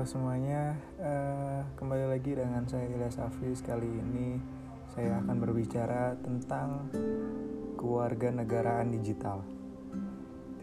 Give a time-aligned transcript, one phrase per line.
[0.00, 3.60] Halo semuanya, uh, kembali lagi dengan saya Ilyas Afis.
[3.60, 4.40] Kali ini
[4.96, 6.88] saya akan berbicara tentang
[7.76, 9.44] keluarga negaraan digital.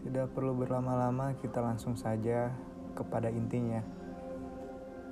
[0.02, 2.50] Tidak perlu berlama-lama, kita langsung saja
[2.98, 3.78] kepada intinya.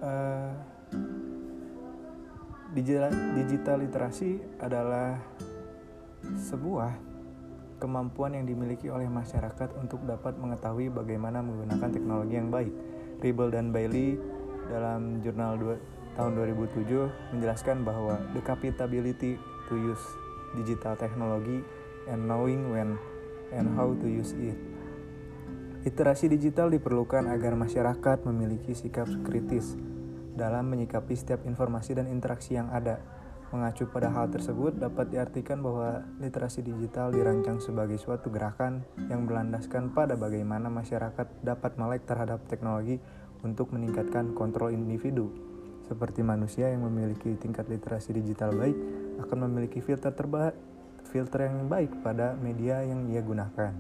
[0.02, 0.50] Uh,
[2.74, 5.22] digital, digital literasi adalah
[6.34, 6.98] sebuah
[7.78, 12.74] kemampuan yang dimiliki oleh masyarakat untuk dapat mengetahui bagaimana menggunakan teknologi yang baik
[13.20, 14.20] Ribble dan Bailey
[14.68, 15.76] dalam jurnal dua,
[16.16, 19.36] tahun 2007 menjelaskan bahwa the capability
[19.68, 20.02] to use
[20.56, 21.60] digital technology
[22.08, 22.96] and knowing when
[23.52, 24.56] and how to use it.
[25.86, 29.78] Literasi digital diperlukan agar masyarakat memiliki sikap kritis
[30.34, 32.98] dalam menyikapi setiap informasi dan interaksi yang ada.
[33.54, 39.94] Mengacu pada hal tersebut, dapat diartikan bahwa literasi digital dirancang sebagai suatu gerakan yang berlandaskan
[39.94, 42.98] pada bagaimana masyarakat dapat melek terhadap teknologi
[43.46, 45.30] untuk meningkatkan kontrol individu.
[45.86, 48.74] Seperti manusia yang memiliki tingkat literasi digital baik
[49.22, 50.58] akan memiliki filter terbaik
[51.06, 53.72] filter yang baik pada media yang ia gunakan.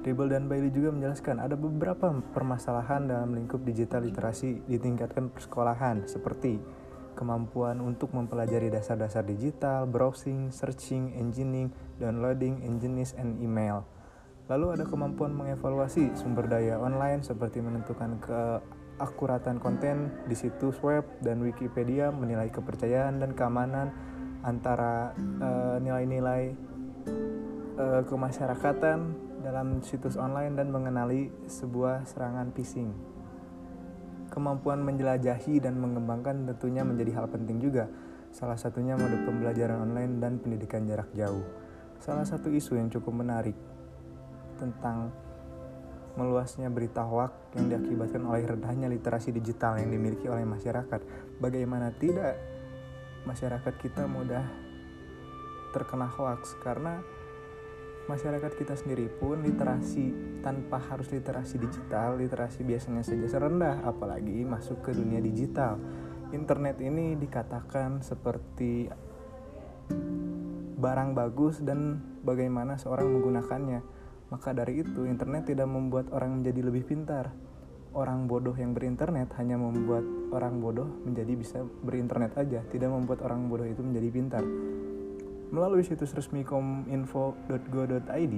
[0.00, 6.56] Ribble dan Bailey juga menjelaskan ada beberapa permasalahan dalam lingkup digital literasi ditingkatkan persekolahan seperti
[7.20, 11.68] kemampuan untuk mempelajari dasar-dasar digital, browsing, searching, engineering,
[12.00, 13.84] downloading, engines, and email.
[14.48, 21.44] Lalu ada kemampuan mengevaluasi sumber daya online seperti menentukan keakuratan konten di situs web dan
[21.44, 23.92] Wikipedia, menilai kepercayaan dan keamanan
[24.40, 25.12] antara
[25.44, 26.56] uh, nilai-nilai
[27.76, 33.19] uh, kemasyarakatan dalam situs online dan mengenali sebuah serangan phishing.
[34.30, 37.90] Kemampuan menjelajahi dan mengembangkan tentunya menjadi hal penting juga.
[38.30, 41.42] Salah satunya mode pembelajaran online dan pendidikan jarak jauh.
[41.98, 43.58] Salah satu isu yang cukup menarik
[44.56, 45.10] tentang
[46.14, 51.00] meluasnya berita hoak yang diakibatkan oleh rendahnya literasi digital yang dimiliki oleh masyarakat.
[51.42, 52.38] Bagaimana tidak
[53.26, 54.46] masyarakat kita mudah
[55.70, 56.98] terkena hoax karena
[58.10, 60.10] masyarakat kita sendiri pun literasi
[60.42, 65.78] tanpa harus literasi digital, literasi biasanya saja serendah, apalagi masuk ke dunia digital.
[66.34, 68.90] Internet ini dikatakan seperti
[70.80, 73.80] barang bagus dan bagaimana seorang menggunakannya.
[74.30, 77.34] Maka dari itu, internet tidak membuat orang menjadi lebih pintar.
[77.90, 83.50] Orang bodoh yang berinternet hanya membuat orang bodoh menjadi bisa berinternet aja, tidak membuat orang
[83.50, 84.44] bodoh itu menjadi pintar.
[85.50, 88.34] Melalui situs resmi kominfo.go.id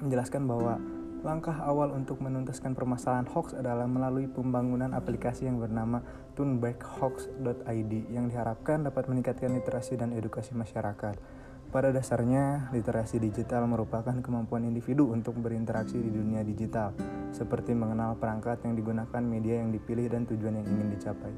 [0.00, 0.80] menjelaskan bahwa
[1.20, 6.00] langkah awal untuk menuntaskan permasalahan hoax adalah melalui pembangunan aplikasi yang bernama
[6.32, 11.20] tunbackhoax.id yang diharapkan dapat meningkatkan literasi dan edukasi masyarakat.
[11.68, 16.96] Pada dasarnya, literasi digital merupakan kemampuan individu untuk berinteraksi di dunia digital,
[17.36, 21.28] seperti mengenal perangkat yang digunakan, media yang dipilih, dan tujuan yang ingin dicapai.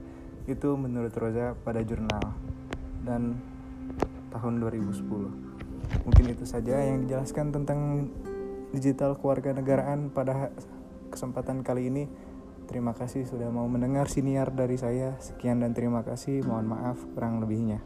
[0.46, 2.22] Itu menurut Rosa pada jurnal.
[3.02, 3.42] Dan
[4.30, 6.06] tahun 2010.
[6.06, 8.10] Mungkin itu saja yang dijelaskan tentang
[8.70, 10.54] digital keluarga negaraan pada
[11.10, 12.04] kesempatan kali ini.
[12.70, 15.18] Terima kasih sudah mau mendengar siniar dari saya.
[15.18, 16.46] Sekian dan terima kasih.
[16.46, 17.82] Mohon maaf kurang lebihnya.